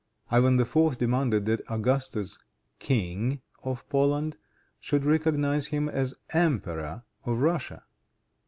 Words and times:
Ivan 0.31 0.59
IV. 0.59 0.97
demanded, 0.97 1.45
that 1.45 1.61
Augustus, 1.69 2.39
King 2.79 3.39
of 3.63 3.87
Poland, 3.87 4.35
should 4.79 5.05
recognize 5.05 5.67
him 5.67 5.87
as 5.87 6.15
Emperor 6.33 7.03
of 7.23 7.39
Russia. 7.41 7.83